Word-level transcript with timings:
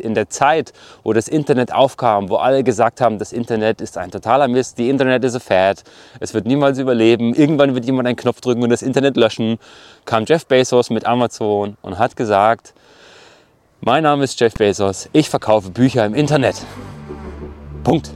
In 0.00 0.14
der 0.14 0.28
Zeit, 0.28 0.72
wo 1.04 1.12
das 1.12 1.28
Internet 1.28 1.72
aufkam, 1.72 2.28
wo 2.28 2.36
alle 2.36 2.64
gesagt 2.64 3.00
haben, 3.00 3.18
das 3.18 3.32
Internet 3.32 3.80
ist 3.80 3.98
ein 3.98 4.10
totaler 4.10 4.48
Mist, 4.48 4.78
die 4.78 4.88
Internet 4.88 5.24
ist 5.24 5.36
a 5.36 5.40
fad, 5.40 5.82
es 6.18 6.34
wird 6.34 6.46
niemals 6.46 6.78
überleben, 6.78 7.34
irgendwann 7.34 7.74
wird 7.74 7.84
jemand 7.84 8.08
einen 8.08 8.16
Knopf 8.16 8.40
drücken 8.40 8.62
und 8.62 8.70
das 8.70 8.82
Internet 8.82 9.16
löschen, 9.16 9.58
kam 10.04 10.24
Jeff 10.26 10.46
Bezos 10.46 10.90
mit 10.90 11.06
Amazon 11.06 11.76
und 11.82 11.98
hat 11.98 12.16
gesagt, 12.16 12.74
mein 13.80 14.02
Name 14.02 14.24
ist 14.24 14.38
Jeff 14.40 14.54
Bezos, 14.54 15.08
ich 15.12 15.30
verkaufe 15.30 15.70
Bücher 15.70 16.04
im 16.04 16.14
Internet. 16.14 16.56
Punkt. 17.84 18.10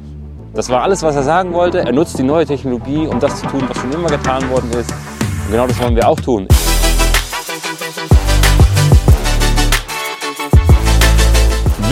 Das 0.54 0.68
war 0.68 0.82
alles, 0.82 1.02
was 1.02 1.16
er 1.16 1.24
sagen 1.24 1.52
wollte. 1.52 1.80
Er 1.80 1.92
nutzt 1.92 2.16
die 2.16 2.22
neue 2.22 2.46
Technologie, 2.46 3.08
um 3.08 3.18
das 3.18 3.40
zu 3.40 3.46
tun, 3.46 3.64
was 3.66 3.76
schon 3.76 3.90
immer 3.90 4.08
getan 4.08 4.48
worden 4.50 4.70
ist. 4.72 4.90
Und 4.90 5.50
genau 5.50 5.66
das 5.66 5.80
wollen 5.82 5.96
wir 5.96 6.06
auch 6.06 6.20
tun. 6.20 6.46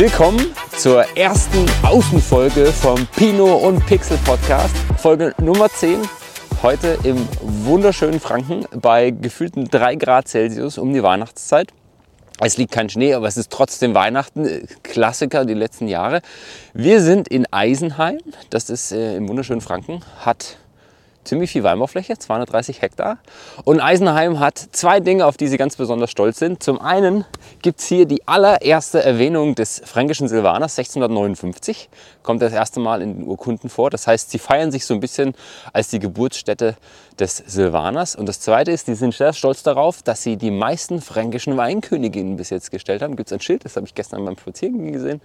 Willkommen 0.03 0.45
zur 0.77 1.05
ersten 1.17 1.65
Außenfolge 1.85 2.73
vom 2.73 3.07
Pino 3.15 3.55
und 3.55 3.87
Pixel 3.87 4.19
Podcast, 4.25 4.75
Folge 4.99 5.33
Nummer 5.41 5.69
10. 5.69 6.01
Heute 6.61 6.99
im 7.05 7.25
wunderschönen 7.41 8.19
Franken 8.19 8.67
bei 8.75 9.13
gefühlten 9.13 9.67
3 9.67 9.95
Grad 9.95 10.27
Celsius 10.27 10.77
um 10.77 10.93
die 10.93 11.05
Weihnachtszeit. 11.05 11.73
Es 12.41 12.57
liegt 12.57 12.73
kein 12.73 12.89
Schnee, 12.89 13.15
aber 13.15 13.29
es 13.29 13.37
ist 13.37 13.53
trotzdem 13.53 13.95
Weihnachten. 13.95 14.67
Klassiker 14.83 15.45
die 15.45 15.55
letzten 15.55 15.87
Jahre. 15.87 16.21
Wir 16.75 17.01
sind 17.01 17.29
in 17.29 17.47
Eisenheim, 17.53 18.19
das 18.51 18.71
ist 18.71 18.91
äh, 18.91 19.15
im 19.15 19.29
wunderschönen 19.29 19.61
Franken, 19.61 20.01
hat 20.19 20.57
ziemlich 21.25 21.51
viel 21.51 21.63
Weinbaufläche, 21.63 22.19
230 22.19 22.83
Hektar. 22.83 23.19
Und 23.65 23.81
Eisenheim 23.81 24.41
hat 24.41 24.59
zwei 24.73 25.01
Dinge, 25.01 25.27
auf 25.27 25.37
die 25.37 25.49
sie 25.49 25.57
ganz 25.57 25.77
besonders 25.77 26.11
stolz 26.11 26.39
sind. 26.39 26.63
Zum 26.63 26.81
einen 26.81 27.25
gibt 27.61 27.81
es 27.81 27.87
hier 27.87 28.07
die 28.07 28.27
allererste 28.27 29.03
Erwähnung 29.03 29.55
des 29.55 29.83
fränkischen 29.85 30.29
Silvaners 30.29 30.79
1659. 30.79 31.89
Kommt 32.23 32.43
das 32.43 32.53
erste 32.53 32.81
Mal 32.81 33.03
in 33.03 33.19
den 33.19 33.27
Urkunden 33.27 33.71
vor. 33.71 33.91
Das 33.91 34.07
heißt, 34.07 34.31
sie 34.31 34.39
feiern 34.39 34.73
sich 34.73 34.85
so 34.85 34.95
ein 34.95 35.01
bisschen 35.01 35.35
als 35.73 35.89
die 35.89 35.99
Geburtsstätte 35.99 36.77
des 37.19 37.37
Silvaners. 37.37 38.17
Und 38.17 38.27
das 38.27 38.41
zweite 38.41 38.71
ist, 38.73 38.89
die 38.89 38.95
sind 38.95 39.15
sehr 39.15 39.33
stolz 39.33 39.63
darauf, 39.63 40.03
dass 40.03 40.23
sie 40.23 40.37
die 40.37 40.51
meisten 40.51 41.01
fränkischen 41.01 41.57
Weinköniginnen 41.57 42.37
bis 42.37 42.51
jetzt 42.51 42.71
gestellt 42.71 43.03
haben. 43.03 43.17
Gibt 43.17 43.29
es 43.29 43.33
ein 43.33 43.41
Schild, 43.41 43.65
das 43.65 43.77
habe 43.77 43.87
ich 43.87 43.95
gestern 43.95 44.25
beim 44.25 44.37
Spaziergehen 44.37 44.93
gesehen. 44.93 45.21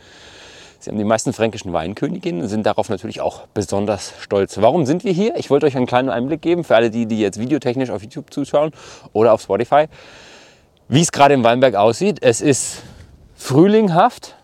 Sie 0.80 0.92
haben 0.92 0.98
die 0.98 1.04
meisten 1.04 1.34
fränkischen 1.34 1.74
Weinköniginnen 1.74 2.42
und 2.42 2.48
sind 2.50 2.66
darauf 2.66 2.90
natürlich 2.90 3.20
auch 3.20 3.48
besonders 3.54 4.14
stolz. 4.20 4.58
Warum 4.62 4.86
sind 4.86 5.04
wir 5.04 5.12
hier? 5.12 5.36
Ich 5.38 5.50
wollte 5.50 5.66
euch 5.66 5.76
einen 5.76 5.88
kleinen 5.88 6.10
Einblick 6.10 6.42
geben 6.42 6.64
für 6.64 6.76
alle 6.76 6.92
die, 6.92 7.08
die 7.08 7.20
jetzt 7.20 7.40
videotechnisch 7.40 7.90
auf 7.90 8.04
YouTube 8.04 8.32
zuschauen 8.32 8.72
oder 9.12 9.34
auf 9.34 9.42
Spotify, 9.42 9.86
wie 10.88 11.02
es 11.02 11.12
gerade 11.12 11.34
im 11.34 11.44
Weinberg 11.44 11.76
aussieht. 11.76 12.20
Es 12.22 12.42
ist 12.42 12.84
frühlinghaft. 13.36 14.36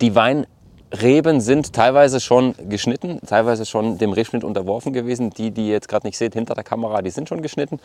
Die 0.00 0.14
Weinreben 0.14 1.40
sind 1.40 1.72
teilweise 1.72 2.20
schon 2.20 2.54
geschnitten, 2.68 3.20
teilweise 3.26 3.66
schon 3.66 3.98
dem 3.98 4.12
Rebschnitt 4.12 4.44
unterworfen 4.44 4.92
gewesen. 4.92 5.30
Die, 5.30 5.50
die 5.50 5.66
ihr 5.66 5.72
jetzt 5.72 5.88
gerade 5.88 6.06
nicht 6.06 6.18
seht 6.18 6.34
hinter 6.34 6.54
der 6.54 6.64
Kamera, 6.64 7.02
die 7.02 7.10
sind 7.10 7.28
schon 7.28 7.42
geschnitten. 7.42 7.80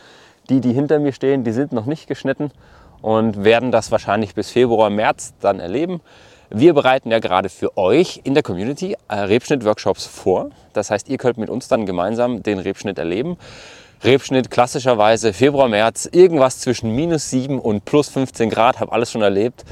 Die, 0.49 0.61
die 0.61 0.73
hinter 0.73 0.99
mir 0.99 1.11
stehen, 1.11 1.43
die 1.43 1.51
sind 1.51 1.71
noch 1.71 1.87
nicht 1.87 2.07
geschnitten 2.07 2.51
und 3.01 3.43
werden 3.43 3.71
das 3.71 3.91
wahrscheinlich 3.91 4.35
bis 4.35 4.51
Februar, 4.51 4.89
März 4.89 5.33
dann 5.39 5.59
erleben. 5.59 6.01
Wir 6.49 6.73
bereiten 6.73 7.11
ja 7.11 7.19
gerade 7.19 7.49
für 7.49 7.77
euch 7.77 8.21
in 8.23 8.33
der 8.33 8.41
Community 8.41 8.95
äh, 9.09 9.15
Rebschnitt-Workshops 9.15 10.05
vor. 10.05 10.51
Das 10.71 10.89
heißt, 10.89 11.09
ihr 11.09 11.17
könnt 11.17 11.37
mit 11.37 11.49
uns 11.49 11.67
dann 11.67 11.85
gemeinsam 11.85 12.41
den 12.41 12.59
Rebschnitt 12.59 12.97
erleben. 12.97 13.37
Rebschnitt 14.01 14.49
klassischerweise 14.49 15.33
Februar, 15.33 15.67
März, 15.67 16.07
irgendwas 16.09 16.59
zwischen 16.59 16.95
minus 16.95 17.29
7 17.31 17.59
und 17.59 17.83
plus 17.83 18.07
15 18.07 18.49
Grad, 18.49 18.79
habe 18.79 18.93
alles 18.93 19.11
schon 19.11 19.23
erlebt. 19.23 19.65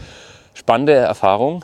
Spannende 0.54 0.94
Erfahrung. 0.94 1.64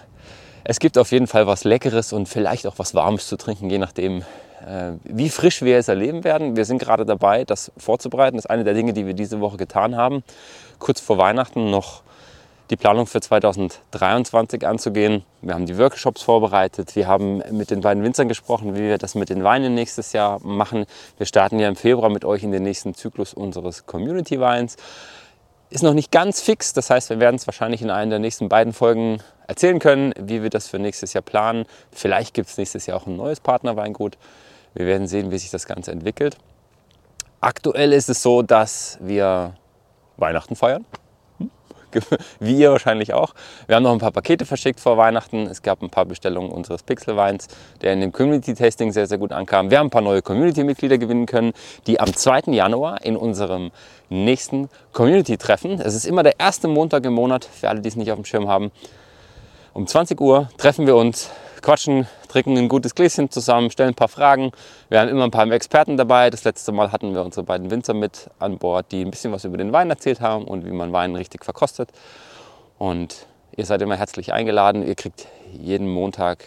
Es 0.64 0.80
gibt 0.80 0.98
auf 0.98 1.12
jeden 1.12 1.28
Fall 1.28 1.46
was 1.46 1.66
Leckeres 1.66 2.14
und 2.14 2.30
vielleicht 2.30 2.66
auch 2.66 2.76
was 2.78 2.96
Warmes 2.96 3.28
zu 3.28 3.36
trinken, 3.36 3.70
je 3.70 3.80
nachdem, 3.80 4.22
äh, 4.66 4.94
wie 5.04 5.30
frisch 5.30 5.62
wir 5.62 5.78
es 5.78 5.90
erleben 5.90 6.24
werden. 6.24 6.56
Wir 6.56 6.64
sind 6.64 6.78
gerade 6.78 7.06
dabei, 7.06 7.44
das 7.44 7.74
vorzubereiten. 7.78 8.38
Das 8.38 8.46
ist 8.46 8.50
eine 8.50 8.64
der 8.64 8.76
Dinge, 8.76 8.94
die 8.94 9.06
wir 9.06 9.14
diese 9.14 9.42
Woche 9.42 9.58
getan 9.58 9.98
haben. 9.98 10.24
Kurz 10.80 11.02
vor 11.02 11.18
Weihnachten 11.18 11.70
noch 11.70 12.04
die 12.72 12.78
Planung 12.78 13.06
für 13.06 13.20
2023 13.20 14.66
anzugehen. 14.66 15.24
Wir 15.42 15.54
haben 15.54 15.66
die 15.66 15.78
Workshops 15.78 16.22
vorbereitet. 16.22 16.96
Wir 16.96 17.06
haben 17.06 17.44
mit 17.52 17.70
den 17.70 17.82
beiden 17.82 18.02
Winzern 18.02 18.30
gesprochen, 18.30 18.76
wie 18.76 18.80
wir 18.80 18.98
das 18.98 19.14
mit 19.14 19.30
den 19.30 19.44
Weinen 19.44 19.76
nächstes 19.76 20.14
Jahr 20.14 20.40
machen. 20.42 20.86
Wir 21.18 21.26
starten 21.26 21.60
ja 21.60 21.68
im 21.68 21.76
Februar 21.76 22.10
mit 22.10 22.24
euch 22.24 22.44
in 22.44 22.52
den 22.54 22.64
nächsten 22.64 22.96
Zyklus 22.96 23.34
unseres 23.34 23.86
Community 23.86 24.40
Weins. 24.40 24.78
Ist 25.70 25.84
noch 25.84 25.94
nicht 25.94 26.12
ganz 26.12 26.42
fix, 26.42 26.72
das 26.72 26.90
heißt, 26.90 27.10
wir 27.10 27.20
werden 27.20 27.36
es 27.36 27.46
wahrscheinlich 27.46 27.82
in 27.82 27.90
einer 27.90 28.12
der 28.12 28.20
nächsten 28.20 28.48
beiden 28.48 28.72
Folgen 28.72 29.22
erzählen 29.48 29.80
können, 29.80 30.14
wie 30.18 30.42
wir 30.42 30.50
das 30.50 30.70
für 30.70 30.80
nächstes 30.80 31.12
Jahr 31.12 31.24
planen. 31.24 31.66
Vielleicht 31.92 32.34
gibt 32.34 32.50
es 32.50 32.58
nächstes 32.58 32.86
Jahr 32.86 32.98
auch 32.98 33.06
ein 33.06 33.18
neues 33.18 33.42
Partnerweingut. 33.42 34.18
Wir 34.74 34.86
werden 34.86 35.08
sehen, 35.08 35.32
wie 35.32 35.38
sich 35.38 35.50
das 35.50 35.66
Ganze 35.66 35.92
entwickelt. 35.92 36.38
Aktuell 37.42 37.92
ist 37.92 38.08
es 38.08 38.24
so, 38.24 38.42
dass 38.42 38.98
wir 39.02 39.56
Weihnachten 40.16 40.56
feiern. 40.56 40.86
wie 42.40 42.56
ihr 42.56 42.72
wahrscheinlich 42.72 43.14
auch. 43.14 43.34
Wir 43.68 43.76
haben 43.76 43.84
noch 43.84 43.92
ein 43.92 44.00
paar 44.00 44.12
Pakete 44.12 44.46
verschickt 44.46 44.80
vor 44.80 44.98
Weihnachten. 44.98 45.48
Es 45.48 45.62
gab 45.62 45.82
ein 45.82 45.90
paar 45.90 46.06
Bestellungen 46.06 46.52
unseres 46.52 46.84
Pixelweins, 46.84 47.48
der 47.82 47.94
in 47.94 48.02
dem 48.02 48.12
Community-Tasting 48.12 48.92
sehr, 48.92 49.08
sehr 49.08 49.18
gut 49.18 49.32
ankam. 49.32 49.72
Wir 49.72 49.80
haben 49.80 49.88
ein 49.88 49.92
paar 49.92 50.02
neue 50.02 50.22
Community-Mitglieder 50.22 50.98
gewinnen 50.98 51.26
können, 51.26 51.54
die 51.88 52.00
am 52.00 52.14
2. 52.14 52.52
Januar 52.52 53.04
in 53.04 53.16
unserem 53.16 53.72
nächsten 54.10 54.70
Community-Treffen, 54.92 55.80
es 55.80 55.96
ist 55.96 56.06
immer 56.06 56.22
der 56.22 56.40
erste 56.40 56.68
Montag 56.68 57.06
im 57.06 57.14
Monat, 57.14 57.46
für 57.46 57.70
alle, 57.70 57.82
die 57.82 57.88
es 57.88 57.96
nicht 57.96 58.12
auf 58.12 58.18
dem 58.18 58.26
Schirm 58.26 58.48
haben, 58.48 58.72
um 59.74 59.88
20 59.88 60.20
Uhr 60.20 60.50
treffen 60.58 60.86
wir 60.86 60.98
uns 60.98 61.30
quatschen, 61.62 62.08
trinken 62.32 62.58
ein 62.58 62.70
gutes 62.70 62.96
Gläschen 62.96 63.30
zusammen, 63.30 63.72
stellen 63.72 63.90
ein 63.90 63.96
paar 63.96 64.08
Fragen. 64.08 64.52
Wir 64.90 65.02
haben 65.02 65.10
immer 65.10 65.26
ein 65.26 65.32
paar 65.32 65.50
Experten 65.52 65.98
dabei. 65.98 66.30
Das 66.30 66.46
letzte 66.46 66.72
Mal 66.72 66.94
hatten 66.94 67.14
wir 67.14 67.24
unsere 67.24 67.44
beiden 67.44 67.70
Winzer 67.70 67.94
mit 67.94 68.30
an 68.40 68.58
Bord, 68.58 68.92
die 68.92 69.04
ein 69.04 69.12
bisschen 69.12 69.34
was 69.34 69.44
über 69.44 69.58
den 69.58 69.74
Wein 69.74 69.90
erzählt 69.90 70.22
haben 70.22 70.46
und 70.46 70.66
wie 70.66 70.72
man 70.72 70.94
Wein 70.94 71.16
richtig 71.16 71.44
verkostet. 71.44 71.90
Und 72.78 73.28
ihr 73.58 73.66
seid 73.66 73.82
immer 73.82 73.98
herzlich 73.98 74.32
eingeladen. 74.32 74.88
Ihr 74.88 74.96
kriegt 74.96 75.28
jeden 75.52 75.92
Montag, 75.92 76.46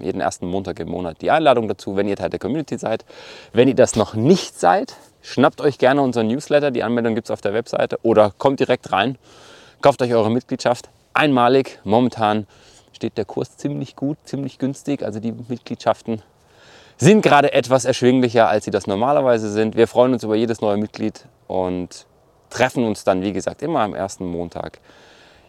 jeden 0.00 0.20
ersten 0.20 0.48
Montag 0.48 0.80
im 0.80 0.88
Monat 0.88 1.22
die 1.22 1.30
Einladung 1.30 1.68
dazu, 1.68 1.94
wenn 1.94 2.08
ihr 2.08 2.16
Teil 2.16 2.30
der 2.30 2.40
Community 2.40 2.76
seid. 2.76 3.04
Wenn 3.52 3.68
ihr 3.68 3.76
das 3.76 3.94
noch 3.94 4.14
nicht 4.14 4.58
seid, 4.58 4.96
schnappt 5.22 5.60
euch 5.60 5.78
gerne 5.78 6.02
unseren 6.02 6.26
Newsletter. 6.26 6.72
Die 6.72 6.82
Anmeldung 6.82 7.14
gibt 7.14 7.28
es 7.28 7.30
auf 7.30 7.40
der 7.40 7.54
Webseite 7.54 8.00
oder 8.02 8.32
kommt 8.36 8.58
direkt 8.58 8.90
rein. 8.90 9.16
Kauft 9.80 10.02
euch 10.02 10.12
eure 10.12 10.30
Mitgliedschaft. 10.30 10.88
Einmalig, 11.14 11.78
momentan 11.84 12.48
steht 13.00 13.16
der 13.16 13.24
Kurs 13.24 13.56
ziemlich 13.56 13.96
gut, 13.96 14.18
ziemlich 14.24 14.58
günstig. 14.58 15.02
Also 15.02 15.20
die 15.20 15.32
Mitgliedschaften 15.32 16.20
sind 16.98 17.22
gerade 17.22 17.54
etwas 17.54 17.86
erschwinglicher, 17.86 18.46
als 18.46 18.66
sie 18.66 18.70
das 18.70 18.86
normalerweise 18.86 19.50
sind. 19.50 19.74
Wir 19.74 19.88
freuen 19.88 20.12
uns 20.12 20.22
über 20.22 20.36
jedes 20.36 20.60
neue 20.60 20.76
Mitglied 20.76 21.24
und 21.46 22.04
treffen 22.50 22.84
uns 22.84 23.02
dann, 23.02 23.22
wie 23.22 23.32
gesagt, 23.32 23.62
immer 23.62 23.80
am 23.80 23.94
ersten 23.94 24.26
Montag 24.26 24.80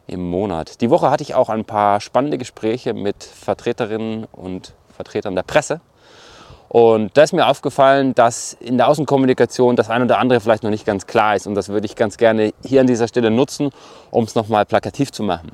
im 0.08 0.30
Monat. 0.30 0.80
Die 0.80 0.90
Woche 0.90 1.12
hatte 1.12 1.24
ich 1.24 1.36
auch 1.36 1.50
ein 1.50 1.66
paar 1.66 2.00
spannende 2.00 2.38
Gespräche 2.38 2.94
mit 2.94 3.22
Vertreterinnen 3.22 4.24
und 4.32 4.74
Vertretern 4.96 5.36
der 5.36 5.44
Presse. 5.44 5.82
Und 6.70 7.18
da 7.18 7.24
ist 7.24 7.34
mir 7.34 7.48
aufgefallen, 7.48 8.16
dass 8.16 8.54
in 8.54 8.78
der 8.78 8.88
Außenkommunikation 8.88 9.76
das 9.76 9.90
eine 9.90 10.06
oder 10.06 10.20
andere 10.20 10.40
vielleicht 10.40 10.64
noch 10.64 10.70
nicht 10.70 10.86
ganz 10.86 11.06
klar 11.06 11.36
ist. 11.36 11.48
Und 11.48 11.56
das 11.56 11.68
würde 11.68 11.86
ich 11.86 11.98
ganz 11.98 12.16
gerne 12.16 12.54
hier 12.64 12.80
an 12.80 12.88
dieser 12.88 13.10
Stelle 13.10 13.30
nutzen, 13.30 13.72
um 14.10 14.24
es 14.24 14.36
nochmal 14.36 14.66
plakativ 14.66 15.12
zu 15.12 15.22
machen. 15.22 15.52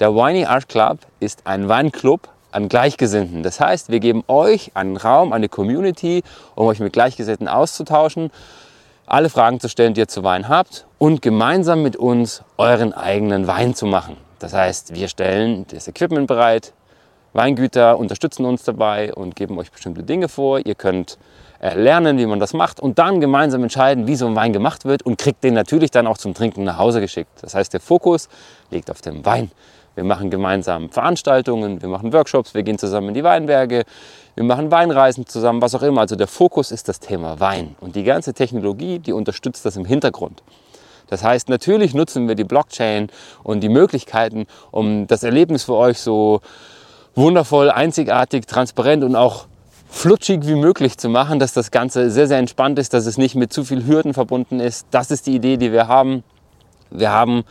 Der 0.00 0.12
Winey 0.12 0.44
Art 0.44 0.68
Club 0.68 0.98
ist 1.20 1.46
ein 1.46 1.68
Weinclub 1.68 2.28
an 2.50 2.68
Gleichgesinnten. 2.68 3.44
Das 3.44 3.60
heißt, 3.60 3.90
wir 3.90 4.00
geben 4.00 4.24
euch 4.26 4.72
einen 4.74 4.96
Raum, 4.96 5.32
eine 5.32 5.48
Community, 5.48 6.24
um 6.56 6.66
euch 6.66 6.80
mit 6.80 6.92
Gleichgesinnten 6.92 7.46
auszutauschen, 7.46 8.32
alle 9.06 9.30
Fragen 9.30 9.60
zu 9.60 9.68
stellen, 9.68 9.94
die 9.94 10.00
ihr 10.00 10.08
zu 10.08 10.24
Wein 10.24 10.48
habt 10.48 10.86
und 10.98 11.22
gemeinsam 11.22 11.84
mit 11.84 11.94
uns 11.94 12.42
euren 12.56 12.92
eigenen 12.92 13.46
Wein 13.46 13.76
zu 13.76 13.86
machen. 13.86 14.16
Das 14.40 14.52
heißt, 14.52 14.96
wir 14.96 15.06
stellen 15.06 15.64
das 15.68 15.86
Equipment 15.86 16.26
bereit, 16.26 16.72
Weingüter 17.32 17.96
unterstützen 17.96 18.46
uns 18.46 18.64
dabei 18.64 19.14
und 19.14 19.36
geben 19.36 19.56
euch 19.58 19.70
bestimmte 19.70 20.02
Dinge 20.02 20.28
vor. 20.28 20.64
Ihr 20.64 20.74
könnt 20.74 21.18
äh, 21.60 21.74
lernen, 21.74 22.18
wie 22.18 22.26
man 22.26 22.40
das 22.40 22.52
macht 22.52 22.80
und 22.80 22.98
dann 22.98 23.20
gemeinsam 23.20 23.62
entscheiden, 23.62 24.08
wie 24.08 24.16
so 24.16 24.26
ein 24.26 24.34
Wein 24.34 24.52
gemacht 24.52 24.84
wird 24.84 25.02
und 25.02 25.18
kriegt 25.18 25.44
den 25.44 25.54
natürlich 25.54 25.92
dann 25.92 26.08
auch 26.08 26.18
zum 26.18 26.34
Trinken 26.34 26.64
nach 26.64 26.78
Hause 26.78 27.00
geschickt. 27.00 27.30
Das 27.42 27.54
heißt, 27.54 27.72
der 27.72 27.80
Fokus 27.80 28.28
liegt 28.70 28.90
auf 28.90 29.00
dem 29.00 29.24
Wein. 29.24 29.50
Wir 29.94 30.04
machen 30.04 30.30
gemeinsam 30.30 30.90
Veranstaltungen, 30.90 31.80
wir 31.80 31.88
machen 31.88 32.12
Workshops, 32.12 32.54
wir 32.54 32.62
gehen 32.62 32.78
zusammen 32.78 33.08
in 33.08 33.14
die 33.14 33.24
Weinberge, 33.24 33.84
wir 34.34 34.44
machen 34.44 34.70
Weinreisen 34.70 35.26
zusammen, 35.26 35.62
was 35.62 35.74
auch 35.74 35.82
immer. 35.82 36.00
Also 36.00 36.16
der 36.16 36.26
Fokus 36.26 36.72
ist 36.72 36.88
das 36.88 36.98
Thema 36.98 37.38
Wein. 37.38 37.76
Und 37.80 37.94
die 37.94 38.02
ganze 38.02 38.34
Technologie, 38.34 38.98
die 38.98 39.12
unterstützt 39.12 39.64
das 39.64 39.76
im 39.76 39.84
Hintergrund. 39.84 40.42
Das 41.08 41.22
heißt, 41.22 41.48
natürlich 41.48 41.94
nutzen 41.94 42.26
wir 42.26 42.34
die 42.34 42.44
Blockchain 42.44 43.08
und 43.42 43.60
die 43.60 43.68
Möglichkeiten, 43.68 44.46
um 44.70 45.06
das 45.06 45.22
Erlebnis 45.22 45.64
für 45.64 45.74
euch 45.74 45.98
so 45.98 46.40
wundervoll, 47.14 47.70
einzigartig, 47.70 48.46
transparent 48.46 49.04
und 49.04 49.14
auch 49.14 49.46
flutschig 49.88 50.46
wie 50.46 50.56
möglich 50.56 50.98
zu 50.98 51.08
machen, 51.08 51.38
dass 51.38 51.52
das 51.52 51.70
Ganze 51.70 52.10
sehr, 52.10 52.26
sehr 52.26 52.38
entspannt 52.38 52.78
ist, 52.80 52.94
dass 52.94 53.06
es 53.06 53.16
nicht 53.16 53.36
mit 53.36 53.52
zu 53.52 53.62
viel 53.62 53.86
Hürden 53.86 54.12
verbunden 54.12 54.58
ist. 54.58 54.86
Das 54.90 55.12
ist 55.12 55.26
die 55.28 55.36
Idee, 55.36 55.56
die 55.56 55.70
wir 55.70 55.86
haben. 55.86 56.24
Wir 56.90 57.12
haben 57.12 57.44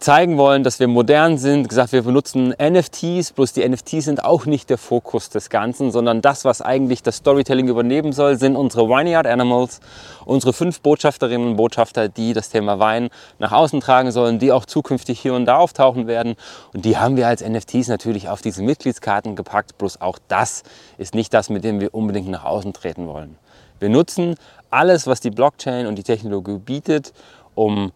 zeigen 0.00 0.38
wollen, 0.38 0.62
dass 0.62 0.78
wir 0.78 0.86
modern 0.86 1.38
sind, 1.38 1.68
gesagt, 1.68 1.92
wir 1.92 2.02
benutzen 2.02 2.54
NFTs, 2.56 3.32
bloß 3.32 3.52
die 3.52 3.68
NFTs 3.68 4.04
sind 4.04 4.24
auch 4.24 4.46
nicht 4.46 4.70
der 4.70 4.78
Fokus 4.78 5.28
des 5.28 5.50
Ganzen, 5.50 5.90
sondern 5.90 6.22
das, 6.22 6.44
was 6.44 6.62
eigentlich 6.62 7.02
das 7.02 7.16
Storytelling 7.16 7.66
übernehmen 7.66 8.12
soll, 8.12 8.38
sind 8.38 8.54
unsere 8.54 8.88
Vineyard 8.88 9.26
Animals, 9.26 9.80
unsere 10.24 10.52
fünf 10.52 10.80
Botschafterinnen 10.80 11.48
und 11.48 11.56
Botschafter, 11.56 12.08
die 12.08 12.32
das 12.32 12.48
Thema 12.48 12.78
Wein 12.78 13.08
nach 13.40 13.50
außen 13.50 13.80
tragen 13.80 14.12
sollen, 14.12 14.38
die 14.38 14.52
auch 14.52 14.66
zukünftig 14.66 15.18
hier 15.18 15.34
und 15.34 15.46
da 15.46 15.56
auftauchen 15.56 16.06
werden. 16.06 16.36
Und 16.72 16.84
die 16.84 16.96
haben 16.96 17.16
wir 17.16 17.26
als 17.26 17.42
NFTs 17.46 17.88
natürlich 17.88 18.28
auf 18.28 18.40
diese 18.40 18.62
Mitgliedskarten 18.62 19.34
gepackt, 19.34 19.78
bloß 19.78 20.00
auch 20.00 20.20
das 20.28 20.62
ist 20.96 21.16
nicht 21.16 21.34
das, 21.34 21.50
mit 21.50 21.64
dem 21.64 21.80
wir 21.80 21.92
unbedingt 21.92 22.28
nach 22.28 22.44
außen 22.44 22.72
treten 22.72 23.08
wollen. 23.08 23.36
Wir 23.80 23.88
nutzen 23.88 24.36
alles, 24.70 25.08
was 25.08 25.20
die 25.20 25.30
Blockchain 25.30 25.86
und 25.86 25.96
die 25.96 26.02
Technologie 26.04 26.58
bietet, 26.58 27.12
um 27.54 27.90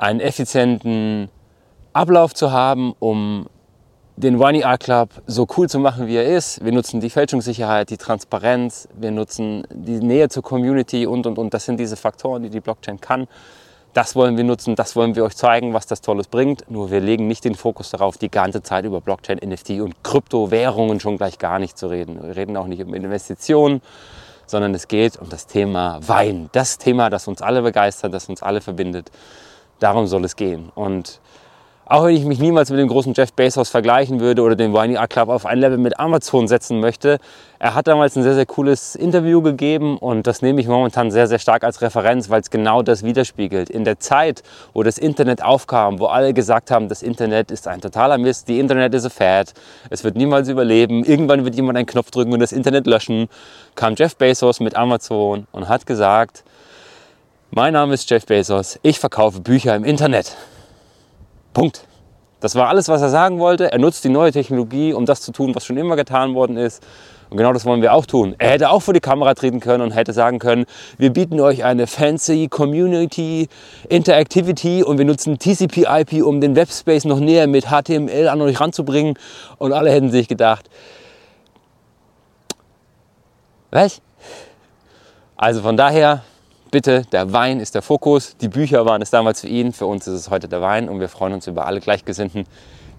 einen 0.00 0.20
effizienten 0.20 1.28
Ablauf 1.92 2.34
zu 2.34 2.52
haben, 2.52 2.94
um 2.98 3.46
den 4.16 4.38
Wani 4.38 4.64
Art 4.64 4.82
Club 4.82 5.10
so 5.26 5.46
cool 5.56 5.68
zu 5.68 5.78
machen, 5.78 6.06
wie 6.06 6.16
er 6.16 6.24
ist. 6.24 6.64
Wir 6.64 6.72
nutzen 6.72 7.00
die 7.00 7.10
Fälschungssicherheit, 7.10 7.90
die 7.90 7.96
Transparenz, 7.96 8.88
wir 8.94 9.10
nutzen 9.10 9.66
die 9.70 9.98
Nähe 10.00 10.28
zur 10.28 10.42
Community 10.42 11.06
und, 11.06 11.26
und, 11.26 11.38
und. 11.38 11.52
Das 11.52 11.64
sind 11.66 11.78
diese 11.78 11.96
Faktoren, 11.96 12.42
die 12.42 12.50
die 12.50 12.60
Blockchain 12.60 13.00
kann. 13.00 13.28
Das 13.92 14.14
wollen 14.14 14.36
wir 14.36 14.44
nutzen, 14.44 14.74
das 14.76 14.94
wollen 14.94 15.16
wir 15.16 15.24
euch 15.24 15.36
zeigen, 15.36 15.74
was 15.74 15.86
das 15.86 16.00
Tolles 16.00 16.28
bringt. 16.28 16.70
Nur 16.70 16.90
wir 16.90 17.00
legen 17.00 17.26
nicht 17.26 17.44
den 17.44 17.54
Fokus 17.54 17.90
darauf, 17.90 18.16
die 18.18 18.30
ganze 18.30 18.62
Zeit 18.62 18.84
über 18.84 19.00
Blockchain, 19.00 19.38
NFT 19.44 19.80
und 19.80 20.02
Kryptowährungen 20.04 21.00
schon 21.00 21.16
gleich 21.16 21.38
gar 21.38 21.58
nicht 21.58 21.76
zu 21.76 21.88
reden. 21.88 22.22
Wir 22.22 22.36
reden 22.36 22.56
auch 22.56 22.68
nicht 22.68 22.80
über 22.80 22.96
Investitionen, 22.96 23.82
sondern 24.46 24.74
es 24.74 24.86
geht 24.88 25.18
um 25.18 25.28
das 25.28 25.46
Thema 25.46 25.98
Wein. 26.06 26.48
Das 26.52 26.78
Thema, 26.78 27.10
das 27.10 27.26
uns 27.26 27.42
alle 27.42 27.62
begeistert, 27.62 28.14
das 28.14 28.28
uns 28.28 28.42
alle 28.42 28.60
verbindet. 28.60 29.10
Darum 29.80 30.06
soll 30.06 30.24
es 30.24 30.36
gehen. 30.36 30.70
Und 30.74 31.20
auch 31.90 32.04
wenn 32.04 32.14
ich 32.14 32.24
mich 32.24 32.38
niemals 32.38 32.70
mit 32.70 32.78
dem 32.78 32.86
großen 32.86 33.14
Jeff 33.14 33.32
Bezos 33.32 33.68
vergleichen 33.68 34.20
würde 34.20 34.42
oder 34.42 34.54
den 34.54 34.72
Winey 34.72 34.96
Art 34.96 35.10
Club 35.10 35.28
auf 35.28 35.44
ein 35.44 35.58
Level 35.58 35.76
mit 35.76 35.98
Amazon 35.98 36.46
setzen 36.46 36.78
möchte, 36.78 37.18
er 37.58 37.74
hat 37.74 37.88
damals 37.88 38.14
ein 38.14 38.22
sehr, 38.22 38.34
sehr 38.34 38.46
cooles 38.46 38.94
Interview 38.94 39.42
gegeben 39.42 39.98
und 39.98 40.28
das 40.28 40.40
nehme 40.40 40.60
ich 40.60 40.68
momentan 40.68 41.10
sehr, 41.10 41.26
sehr 41.26 41.40
stark 41.40 41.64
als 41.64 41.82
Referenz, 41.82 42.30
weil 42.30 42.42
es 42.42 42.50
genau 42.50 42.82
das 42.82 43.02
widerspiegelt. 43.02 43.70
In 43.70 43.82
der 43.82 43.98
Zeit, 43.98 44.44
wo 44.72 44.84
das 44.84 44.98
Internet 44.98 45.42
aufkam, 45.42 45.98
wo 45.98 46.06
alle 46.06 46.32
gesagt 46.32 46.70
haben, 46.70 46.88
das 46.88 47.02
Internet 47.02 47.50
ist 47.50 47.66
ein 47.66 47.80
totaler 47.80 48.18
Mist, 48.18 48.46
die 48.46 48.60
Internet 48.60 48.94
ist 48.94 49.06
a 49.06 49.10
fad, 49.10 49.52
es 49.90 50.04
wird 50.04 50.14
niemals 50.14 50.48
überleben, 50.48 51.02
irgendwann 51.04 51.44
wird 51.44 51.56
jemand 51.56 51.76
einen 51.76 51.86
Knopf 51.86 52.12
drücken 52.12 52.32
und 52.32 52.38
das 52.38 52.52
Internet 52.52 52.86
löschen, 52.86 53.26
kam 53.74 53.96
Jeff 53.96 54.14
Bezos 54.14 54.60
mit 54.60 54.76
Amazon 54.76 55.48
und 55.50 55.68
hat 55.68 55.86
gesagt, 55.86 56.44
mein 57.50 57.72
Name 57.72 57.94
ist 57.94 58.08
Jeff 58.08 58.26
Bezos. 58.26 58.78
Ich 58.82 59.00
verkaufe 59.00 59.40
Bücher 59.40 59.74
im 59.74 59.84
Internet. 59.84 60.36
Punkt. 61.52 61.84
Das 62.40 62.54
war 62.54 62.68
alles, 62.68 62.88
was 62.88 63.02
er 63.02 63.10
sagen 63.10 63.38
wollte. 63.38 63.70
Er 63.70 63.78
nutzt 63.78 64.04
die 64.04 64.08
neue 64.08 64.32
Technologie, 64.32 64.94
um 64.94 65.04
das 65.04 65.20
zu 65.20 65.32
tun, 65.32 65.54
was 65.54 65.66
schon 65.66 65.76
immer 65.76 65.96
getan 65.96 66.34
worden 66.34 66.56
ist. 66.56 66.82
Und 67.28 67.36
genau 67.36 67.52
das 67.52 67.64
wollen 67.64 67.82
wir 67.82 67.92
auch 67.92 68.06
tun. 68.06 68.34
Er 68.38 68.50
hätte 68.50 68.70
auch 68.70 68.80
vor 68.80 68.94
die 68.94 69.00
Kamera 69.00 69.34
treten 69.34 69.60
können 69.60 69.82
und 69.82 69.90
hätte 69.90 70.12
sagen 70.12 70.38
können, 70.38 70.64
wir 70.96 71.12
bieten 71.12 71.38
euch 71.40 71.64
eine 71.64 71.86
fancy 71.86 72.48
Community 72.48 73.48
Interactivity 73.88 74.82
und 74.82 74.98
wir 74.98 75.04
nutzen 75.04 75.38
TCP/IP, 75.38 76.22
um 76.22 76.40
den 76.40 76.56
Webspace 76.56 77.04
noch 77.04 77.20
näher 77.20 77.46
mit 77.46 77.66
HTML 77.66 78.28
an 78.28 78.40
euch 78.40 78.60
ranzubringen. 78.60 79.18
Und 79.58 79.72
alle 79.72 79.90
hätten 79.90 80.10
sich 80.10 80.28
gedacht, 80.28 80.70
was? 83.70 84.00
Also 85.36 85.62
von 85.62 85.76
daher, 85.76 86.22
bitte, 86.70 87.02
der 87.12 87.32
Wein 87.32 87.60
ist 87.60 87.74
der 87.74 87.82
Fokus. 87.82 88.36
Die 88.36 88.48
Bücher 88.48 88.86
waren 88.86 89.02
es 89.02 89.10
damals 89.10 89.40
für 89.40 89.48
ihn, 89.48 89.72
für 89.72 89.86
uns 89.86 90.06
ist 90.06 90.14
es 90.14 90.30
heute 90.30 90.48
der 90.48 90.60
Wein 90.60 90.88
und 90.88 91.00
wir 91.00 91.08
freuen 91.08 91.34
uns 91.34 91.46
über 91.46 91.66
alle 91.66 91.80
Gleichgesinnten, 91.80 92.46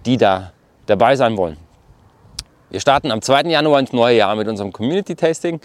die 0.06 0.18
da 0.18 0.52
dabei 0.86 1.16
sein 1.16 1.38
wollen. 1.38 1.58
Wir 2.70 2.80
starten 2.80 3.12
am 3.12 3.22
2. 3.22 3.44
Januar 3.44 3.80
ins 3.80 3.94
neue 3.94 4.18
Jahr 4.18 4.36
mit 4.36 4.48
unserem 4.48 4.72
Community 4.72 5.16
Tasting. 5.16 5.60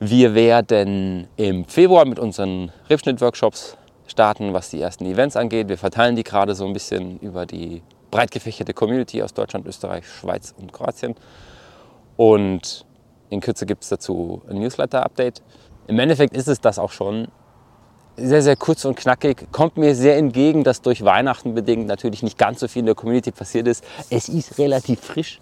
Wir 0.00 0.34
werden 0.34 1.28
im 1.36 1.64
Februar 1.64 2.04
mit 2.04 2.18
unseren 2.18 2.72
Rebschnitt-Workshops 2.90 3.76
starten, 4.06 4.52
was 4.52 4.70
die 4.70 4.80
ersten 4.80 5.06
Events 5.06 5.36
angeht. 5.36 5.68
Wir 5.68 5.78
verteilen 5.78 6.16
die 6.16 6.24
gerade 6.24 6.54
so 6.54 6.66
ein 6.66 6.72
bisschen 6.72 7.18
über 7.20 7.46
die 7.46 7.82
breit 8.10 8.30
gefächerte 8.30 8.72
Community 8.72 9.22
aus 9.22 9.34
Deutschland, 9.34 9.66
Österreich, 9.66 10.06
Schweiz 10.06 10.54
und 10.58 10.72
Kroatien. 10.72 11.14
Und 12.16 12.84
in 13.30 13.40
Kürze 13.40 13.66
gibt 13.66 13.82
es 13.82 13.88
dazu 13.88 14.42
ein 14.48 14.58
Newsletter-Update. 14.58 15.42
Im 15.88 15.98
Endeffekt 15.98 16.36
ist 16.36 16.48
es 16.48 16.60
das 16.60 16.78
auch 16.78 16.90
schon. 16.90 17.28
Sehr, 18.16 18.42
sehr 18.42 18.56
kurz 18.56 18.84
und 18.84 18.96
knackig. 18.96 19.46
Kommt 19.52 19.76
mir 19.76 19.94
sehr 19.94 20.16
entgegen, 20.16 20.64
dass 20.64 20.80
durch 20.80 21.04
Weihnachten 21.04 21.54
bedingt 21.54 21.86
natürlich 21.86 22.22
nicht 22.22 22.38
ganz 22.38 22.60
so 22.60 22.68
viel 22.68 22.80
in 22.80 22.86
der 22.86 22.94
Community 22.94 23.30
passiert 23.30 23.68
ist. 23.68 23.84
Es 24.10 24.28
ist 24.28 24.58
relativ 24.58 25.00
frisch. 25.00 25.40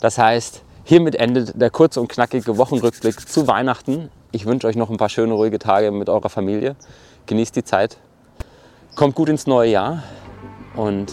Das 0.00 0.18
heißt, 0.18 0.62
hiermit 0.84 1.16
endet 1.16 1.60
der 1.60 1.70
kurze 1.70 2.00
und 2.00 2.08
knackige 2.08 2.56
Wochenrückblick 2.58 3.28
zu 3.28 3.48
Weihnachten. 3.48 4.10
Ich 4.32 4.44
wünsche 4.46 4.66
euch 4.66 4.76
noch 4.76 4.90
ein 4.90 4.98
paar 4.98 5.08
schöne, 5.08 5.32
ruhige 5.32 5.58
Tage 5.58 5.90
mit 5.90 6.08
eurer 6.08 6.28
Familie. 6.28 6.76
Genießt 7.26 7.56
die 7.56 7.64
Zeit. 7.64 7.96
Kommt 8.94 9.14
gut 9.14 9.28
ins 9.28 9.46
neue 9.46 9.70
Jahr. 9.70 10.02
Und 10.76 11.12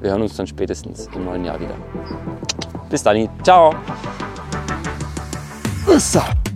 wir 0.00 0.10
hören 0.10 0.22
uns 0.22 0.36
dann 0.36 0.46
spätestens 0.46 1.08
im 1.14 1.24
neuen 1.24 1.44
Jahr 1.44 1.58
wieder. 1.58 1.76
Bis 2.90 3.02
dann. 3.02 3.28
Ciao. 3.44 3.72
What's 5.86 6.16
up? 6.16 6.47